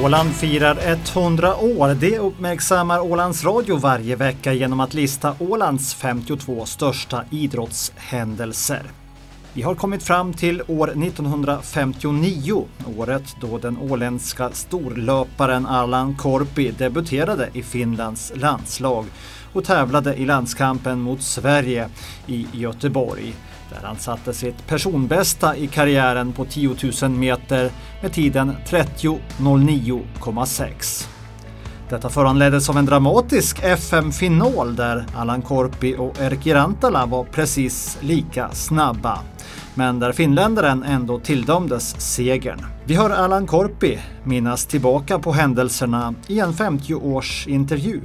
Åland 0.00 0.30
firar 0.30 0.78
100 1.16 1.56
år. 1.56 1.94
Det 1.94 2.18
uppmärksammar 2.18 3.00
Ålands 3.00 3.44
Radio 3.44 3.76
varje 3.76 4.16
vecka 4.16 4.52
genom 4.52 4.80
att 4.80 4.94
lista 4.94 5.34
Ålands 5.38 5.94
52 5.94 6.66
största 6.66 7.24
idrottshändelser. 7.30 8.82
Vi 9.52 9.62
har 9.62 9.74
kommit 9.74 10.02
fram 10.02 10.32
till 10.32 10.62
år 10.68 10.88
1959, 10.88 12.64
året 12.98 13.36
då 13.40 13.58
den 13.58 13.78
åländska 13.78 14.50
storlöparen 14.52 15.66
Allan 15.66 16.14
Korpi 16.14 16.70
debuterade 16.70 17.48
i 17.52 17.62
Finlands 17.62 18.32
landslag 18.36 19.04
och 19.52 19.64
tävlade 19.64 20.14
i 20.14 20.26
landskampen 20.26 21.00
mot 21.00 21.22
Sverige 21.22 21.88
i 22.26 22.46
Göteborg 22.52 23.34
där 23.80 23.86
han 23.86 23.96
satte 23.96 24.32
sitt 24.32 24.66
personbästa 24.66 25.56
i 25.56 25.66
karriären 25.66 26.32
på 26.32 26.44
10 26.44 26.76
000 27.02 27.10
meter 27.10 27.70
med 28.02 28.12
tiden 28.12 28.56
30.09,6. 28.66 31.08
Detta 31.88 32.08
föranleddes 32.08 32.70
av 32.70 32.78
en 32.78 32.86
dramatisk 32.86 33.62
FM-final 33.62 34.76
där 34.76 35.06
Allan 35.16 35.42
Korpi 35.42 35.96
och 35.98 36.20
Erkki 36.20 36.54
Rantala 36.54 37.06
var 37.06 37.24
precis 37.24 37.98
lika 38.00 38.50
snabba. 38.50 39.18
Men 39.74 39.98
där 39.98 40.12
finländaren 40.12 40.82
ändå 40.82 41.18
tilldömdes 41.18 42.00
segern. 42.00 42.66
Vi 42.84 42.94
hör 42.94 43.10
Allan 43.10 43.46
Korpi 43.46 43.98
minnas 44.24 44.66
tillbaka 44.66 45.18
på 45.18 45.32
händelserna 45.32 46.14
i 46.26 46.40
en 46.40 46.52
50-års 46.52 47.48
intervju 47.48 48.00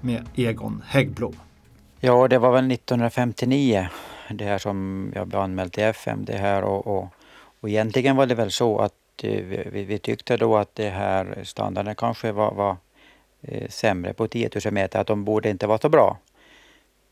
med 0.00 0.24
Egon 0.34 0.82
Häggblom. 0.86 1.34
Ja, 2.00 2.28
det 2.28 2.38
var 2.38 2.52
väl 2.52 2.72
1959 2.72 3.88
det 4.30 4.44
här 4.44 4.58
som 4.58 5.10
jag 5.14 5.26
blev 5.26 5.40
anmäld 5.40 5.72
till 5.72 5.84
FM. 5.84 6.24
Det 6.24 6.36
här 6.36 6.62
och, 6.64 6.86
och, 6.86 7.08
och 7.60 7.68
egentligen 7.68 8.16
var 8.16 8.26
det 8.26 8.34
väl 8.34 8.50
så 8.50 8.78
att 8.78 8.94
eh, 9.22 9.44
vi, 9.44 9.84
vi, 9.84 9.98
tyckte 9.98 10.36
då 10.36 10.56
att 10.56 10.74
det 10.74 10.90
här 10.90 11.38
standarden 11.44 11.94
kanske 11.94 12.32
var, 12.32 12.54
var 12.54 12.76
eh, 13.42 13.68
sämre 13.68 14.12
på 14.12 14.28
10 14.28 14.50
000 14.64 14.74
meter, 14.74 15.00
att 15.00 15.06
de 15.06 15.24
borde 15.24 15.50
inte 15.50 15.66
vara 15.66 15.78
så 15.78 15.88
bra. 15.88 16.18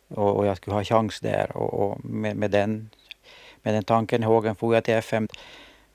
Och, 0.09 0.37
och 0.37 0.47
jag 0.47 0.57
skulle 0.57 0.77
ha 0.77 0.85
chans 0.85 1.21
där 1.21 1.57
och, 1.57 1.75
och 1.75 2.05
med, 2.05 2.37
med, 2.37 2.51
den, 2.51 2.91
med 3.63 3.75
den 3.75 3.85
tanken 3.85 4.23
i 4.23 4.27
hågen 4.27 4.57
for 4.57 4.75
jag 4.75 4.85
till 4.85 4.95
FM. 4.95 5.29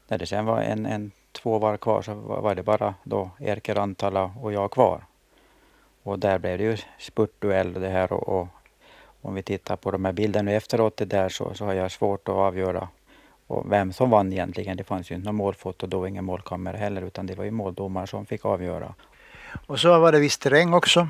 När 0.08 0.17
det 0.17 0.25
sen 0.25 0.45
var 0.45 0.61
en, 0.61 0.86
en 0.86 1.11
två 1.31 1.59
var 1.59 1.77
kvar 1.77 2.02
så 2.02 2.14
var, 2.14 2.42
var 2.42 2.55
det 2.55 2.64
bara 2.64 2.95
då 3.03 3.30
Erker 3.39 3.75
Rantala 3.75 4.31
och 4.42 4.53
jag 4.53 4.72
kvar. 4.72 5.02
Och 6.03 6.19
där 6.19 6.39
blev 6.39 6.58
det 6.58 6.64
ju 6.64 6.77
spurtduell 6.99 7.73
det 7.73 7.89
här 7.89 8.14
och, 8.14 8.42
och 8.42 8.47
om 9.22 9.33
vi 9.33 9.41
tittar 9.44 9.75
på 9.75 9.91
de 9.91 10.05
här 10.05 10.11
bilderna 10.11 10.52
efteråt 10.52 10.97
det 10.97 11.05
där 11.05 11.30
så, 11.30 11.53
så 11.53 11.66
har 11.66 11.73
jag 11.73 11.91
svårt 11.91 12.30
att 12.30 12.36
avgöra 12.36 12.88
och 13.47 13.72
vem 13.72 13.94
som 13.94 14.09
vann 14.09 14.33
egentligen. 14.33 14.77
Det 14.77 14.83
fanns 14.83 15.11
ju 15.11 15.16
inte 15.16 15.25
någon 15.25 15.36
målfoto 15.36 15.88
då, 15.88 16.08
ingen 16.08 16.25
målkamera 16.25 16.77
heller, 16.77 17.02
utan 17.02 17.25
det 17.25 17.36
var 17.36 17.44
ju 17.44 17.52
måldomare 17.52 18.08
som 18.08 18.25
fick 18.25 18.45
avgöra. 18.45 18.94
Och 19.67 19.80
så 19.80 19.99
var 19.99 20.11
det 20.11 20.19
viss 20.19 20.38
terräng 20.38 20.73
också? 20.73 21.08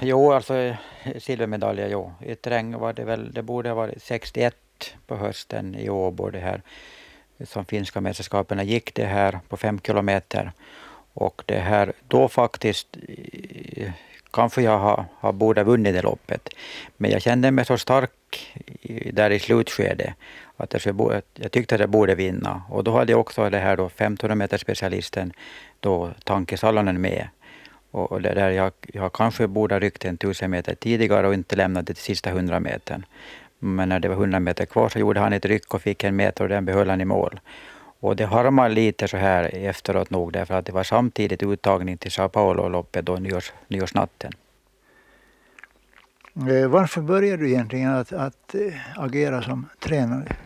Jo, 0.00 0.32
alltså 0.32 0.76
silvermedaljer, 1.18 1.88
jo. 1.88 2.12
I 2.20 2.34
terräng 2.34 2.78
var 2.78 2.92
det 2.92 3.04
väl, 3.04 3.32
det 3.32 3.42
borde 3.42 3.68
ha 3.68 3.74
varit 3.76 4.02
61 4.02 4.56
på 5.06 5.16
hösten 5.16 5.74
i 5.74 5.90
Åbo 5.90 6.30
det 6.30 6.40
här 6.40 6.62
som 7.44 7.64
finska 7.64 8.00
mästerskapen 8.00 8.66
gick 8.66 8.94
det 8.94 9.04
här 9.04 9.40
på 9.48 9.56
fem 9.56 9.80
kilometer. 9.80 10.52
Och 11.12 11.42
det 11.46 11.58
här 11.58 11.92
då 12.08 12.28
faktiskt 12.28 12.96
kanske 14.34 14.62
jag 14.62 14.78
har, 14.78 15.04
har 15.20 15.32
borde 15.32 15.64
vunnit 15.64 15.94
det 15.94 16.02
loppet. 16.02 16.48
Men 16.96 17.10
jag 17.10 17.22
kände 17.22 17.50
mig 17.50 17.64
så 17.64 17.78
stark 17.78 18.10
i, 18.80 19.10
där 19.12 19.30
i 19.30 19.38
slutskedet 19.38 20.14
att 20.56 20.72
jag, 20.72 20.80
skulle, 20.80 21.22
jag 21.34 21.52
tyckte 21.52 21.74
att 21.74 21.80
jag 21.80 21.90
borde 21.90 22.14
vinna. 22.14 22.62
Och 22.68 22.84
då 22.84 22.98
hade 22.98 23.12
jag 23.12 23.20
också 23.20 23.50
det 23.50 23.58
här 23.58 23.76
då 23.76 23.86
1500 23.86 24.34
meter 24.34 24.58
specialisten 24.58 25.32
då 25.80 26.10
Tanke 26.24 26.56
Salonen 26.56 27.00
med. 27.00 27.28
Och, 27.90 28.12
och 28.12 28.22
där 28.22 28.50
jag, 28.50 28.72
jag 28.82 29.12
kanske 29.12 29.46
borde 29.46 29.74
ha 29.74 29.80
ryckt 29.80 30.04
en 30.04 30.16
tusen 30.16 30.50
meter 30.50 30.74
tidigare 30.74 31.28
och 31.28 31.34
inte 31.34 31.56
lämnat 31.56 31.86
det 31.86 31.94
till 31.94 32.02
sista 32.02 32.30
100 32.30 32.60
metern. 32.60 33.04
Men 33.58 33.88
när 33.88 34.00
det 34.00 34.08
var 34.08 34.16
100 34.16 34.40
meter 34.40 34.66
kvar 34.66 34.88
så 34.88 34.98
gjorde 34.98 35.20
han 35.20 35.32
ett 35.32 35.44
ryck 35.44 35.74
och 35.74 35.82
fick 35.82 36.04
en 36.04 36.16
meter 36.16 36.44
och 36.44 36.50
den 36.50 36.64
behöll 36.64 36.90
han 36.90 37.00
i 37.00 37.04
mål. 37.04 37.40
Och 38.04 38.16
det 38.16 38.24
harmar 38.24 38.68
lite 38.68 39.08
så 39.08 39.16
här 39.16 39.54
efteråt 39.54 40.10
nog 40.10 40.32
därför 40.32 40.54
att 40.54 40.66
det 40.66 40.72
var 40.72 40.82
samtidigt 40.82 41.42
uttagning 41.42 41.98
till 41.98 42.10
Sao 42.10 42.28
Paulo-loppet 42.28 43.06
då 43.06 43.16
nyårs, 43.16 43.52
nyårsnatten. 43.68 44.32
Eh, 46.34 46.68
varför 46.68 47.00
började 47.00 47.42
du 47.42 47.50
egentligen 47.50 47.90
att, 47.90 48.12
att 48.12 48.54
äh, 48.54 49.02
agera 49.04 49.42
som 49.42 49.68
tränare? 49.80 50.36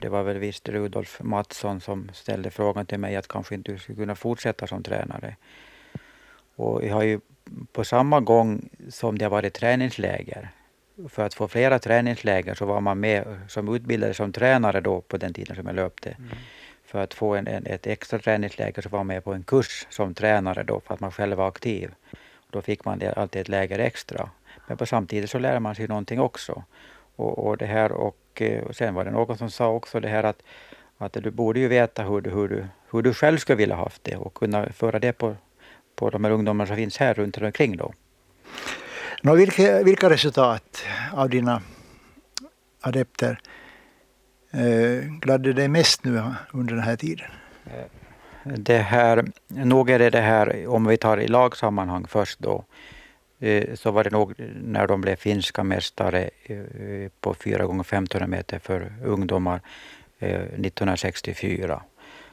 Det 0.00 0.08
var 0.08 0.22
väl 0.22 0.38
visst 0.38 0.68
Rudolf 0.68 1.20
Mattsson 1.22 1.80
som 1.80 2.10
ställde 2.12 2.50
frågan 2.50 2.86
till 2.86 2.98
mig 2.98 3.16
att 3.16 3.28
kanske 3.28 3.54
inte 3.54 3.72
du 3.72 3.78
skulle 3.78 3.98
kunna 3.98 4.14
fortsätta 4.14 4.66
som 4.66 4.82
tränare. 4.82 5.36
Och 6.56 6.84
jag 6.84 6.94
har 6.94 7.02
ju 7.02 7.20
på 7.72 7.84
samma 7.84 8.20
gång 8.20 8.68
som 8.88 9.18
det 9.18 9.24
har 9.24 9.30
varit 9.30 9.54
träningsläger 9.54 10.48
för 11.08 11.24
att 11.24 11.34
få 11.34 11.48
flera 11.48 11.78
träningsläger 11.78 12.54
så 12.54 12.66
var 12.66 12.80
man 12.80 13.00
med 13.00 13.40
som 13.48 13.74
utbildade 13.74 14.14
som 14.14 14.32
tränare 14.32 14.80
då 14.80 15.00
på 15.00 15.16
den 15.16 15.32
tiden 15.34 15.56
som 15.56 15.66
jag 15.66 15.76
löpte. 15.76 16.10
Mm 16.10 16.28
för 16.88 16.98
att 16.98 17.14
få 17.14 17.34
en, 17.34 17.46
en, 17.46 17.66
ett 17.66 17.86
extra 17.86 18.18
träningsläger 18.18 18.82
så 18.82 18.88
var 18.88 18.98
man 18.98 19.06
med 19.06 19.24
på 19.24 19.32
en 19.32 19.42
kurs 19.42 19.86
som 19.90 20.14
tränare 20.14 20.62
då 20.62 20.80
för 20.80 20.94
att 20.94 21.00
man 21.00 21.12
själv 21.12 21.36
var 21.36 21.48
aktiv. 21.48 21.90
Då 22.50 22.62
fick 22.62 22.84
man 22.84 23.02
alltid 23.16 23.40
ett 23.40 23.48
läger 23.48 23.78
extra. 23.78 24.30
Men 24.66 24.76
på 24.76 24.86
samtidigt 24.86 25.30
så 25.30 25.38
lär 25.38 25.60
man 25.60 25.74
sig 25.74 25.88
någonting 25.88 26.20
också. 26.20 26.64
Och, 27.16 27.46
och 27.46 27.56
det 27.56 27.66
här 27.66 27.92
och, 27.92 28.16
eh, 28.34 28.62
och 28.62 28.76
sen 28.76 28.94
var 28.94 29.04
det 29.04 29.10
någon 29.10 29.38
som 29.38 29.50
sa 29.50 29.68
också 29.68 30.00
det 30.00 30.08
här 30.08 30.24
att, 30.24 30.42
att 30.98 31.12
du 31.12 31.30
borde 31.30 31.60
ju 31.60 31.68
veta 31.68 32.02
hur 32.02 32.20
du, 32.20 32.30
hur, 32.30 32.48
du, 32.48 32.66
hur 32.90 33.02
du 33.02 33.14
själv 33.14 33.38
skulle 33.38 33.56
vilja 33.56 33.76
haft 33.76 34.04
det 34.04 34.16
och 34.16 34.34
kunna 34.34 34.72
föra 34.72 34.98
det 34.98 35.12
på, 35.12 35.36
på 35.94 36.10
de 36.10 36.24
här 36.24 36.30
ungdomarna 36.30 36.66
som 36.66 36.76
finns 36.76 36.96
här 36.96 37.14
runt 37.14 37.38
omkring 37.38 37.76
då. 37.76 37.92
Nå, 39.22 39.34
vilka, 39.34 39.82
vilka 39.82 40.10
resultat 40.10 40.84
av 41.12 41.30
dina 41.30 41.62
adepter 42.80 43.40
Eh, 44.50 45.04
gladde 45.20 45.52
dig 45.52 45.68
mest 45.68 46.04
nu 46.04 46.22
under 46.52 46.74
den 46.74 46.84
här 46.84 46.96
tiden? 46.96 47.26
Eh, 47.66 48.52
det 48.56 48.78
här, 48.78 49.24
nog 49.48 49.90
är 49.90 49.98
det 49.98 50.10
det 50.10 50.20
här, 50.20 50.66
om 50.66 50.86
vi 50.86 50.96
tar 50.96 51.20
i 51.20 51.28
lagsammanhang 51.28 52.06
först 52.06 52.38
då, 52.38 52.64
eh, 53.40 53.74
så 53.74 53.90
var 53.90 54.04
det 54.04 54.10
nog 54.10 54.34
när 54.62 54.86
de 54.86 55.00
blev 55.00 55.16
finska 55.16 55.64
mästare 55.64 56.30
på 57.20 57.34
4 57.34 57.66
gånger 57.66 57.84
1500 57.84 58.26
meter 58.26 58.58
för 58.58 58.92
ungdomar 59.04 59.60
1964. 60.20 61.82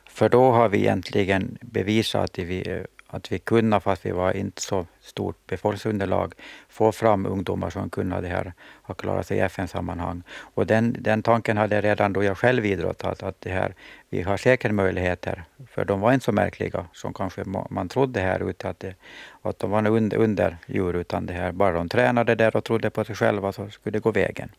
För 0.09 0.29
då 0.29 0.51
har 0.51 0.69
vi 0.69 0.77
egentligen 0.77 1.57
bevisat 1.61 2.23
att 2.23 2.39
vi 2.39 2.83
att 3.15 3.31
vi 3.31 3.39
kunde, 3.39 3.79
fast 3.79 4.05
vi 4.05 4.11
var 4.11 4.37
inte 4.37 4.61
så 4.61 4.85
stort 5.01 5.37
befolkningsunderlag, 5.47 6.33
få 6.69 6.91
fram 6.91 7.25
ungdomar 7.25 7.69
som 7.69 7.89
kunde 7.89 8.21
det 8.21 8.27
här, 8.27 8.53
ha 8.83 8.93
klarat 8.93 9.27
sig 9.27 9.37
i 9.37 9.41
FN-sammanhang. 9.41 10.23
Och 10.55 10.67
den, 10.67 10.95
den 10.99 11.23
tanken 11.23 11.57
hade 11.57 11.81
redan 11.81 12.13
då 12.13 12.23
jag 12.23 12.37
själv 12.37 12.65
idrottat, 12.65 13.23
att 13.23 13.41
det 13.41 13.49
här, 13.49 13.73
vi 14.09 14.21
har 14.21 14.37
säkert 14.37 14.71
möjligheter, 14.71 15.43
för 15.69 15.85
de 15.85 15.99
var 15.99 16.13
inte 16.13 16.25
så 16.25 16.31
märkliga 16.31 16.85
som 16.93 17.13
kanske 17.13 17.43
man 17.69 17.89
trodde 17.89 18.19
här 18.19 18.49
ute, 18.49 18.69
att, 18.69 18.79
det, 18.79 18.95
att 19.41 19.59
de 19.59 19.71
var 19.71 19.87
under, 19.87 20.17
under 20.17 20.57
djur, 20.67 20.95
utan 20.95 21.25
det 21.25 21.33
här, 21.33 21.51
bara 21.51 21.71
de 21.71 21.89
tränade 21.89 22.35
där 22.35 22.55
och 22.55 22.63
trodde 22.63 22.89
på 22.89 23.03
sig 23.03 23.15
själva 23.15 23.51
så 23.51 23.69
skulle 23.69 23.97
det 23.97 24.03
gå 24.03 24.11
vägen. 24.11 24.49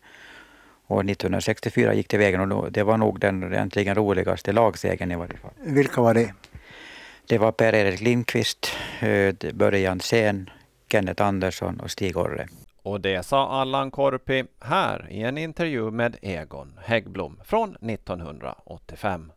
Och 0.89 1.01
1964 1.01 1.95
gick 1.95 2.11
det 2.11 2.19
vägen 2.19 2.53
och 2.53 2.73
det 2.73 2.83
var 2.83 2.97
nog 2.97 3.21
den 3.21 3.53
egentligen 3.53 3.95
roligaste 3.95 4.53
lagsegern 4.53 5.13
i 5.13 5.17
varje 5.17 5.37
fall. 5.37 5.51
Vilka 5.61 6.01
var 6.01 6.15
det? 6.15 6.33
Det 7.29 7.39
var 7.39 7.53
Per-Erik 7.53 8.01
Lindqvist, 8.01 8.73
eh, 9.01 9.53
Börje 9.55 9.81
Jansén, 9.81 10.51
Kenneth 10.91 11.23
Andersson 11.23 11.81
och 11.81 11.91
Stig 11.91 12.17
Orre. 12.17 12.49
Och 12.83 13.01
det 13.01 13.27
sa 13.27 13.49
Allan 13.49 13.91
Korpi 13.91 14.45
här 14.61 15.07
i 15.11 15.23
en 15.23 15.39
intervju 15.39 15.91
med 15.91 16.17
Egon 16.23 16.79
Häggblom 16.85 17.41
från 17.45 17.77
1985. 17.81 19.33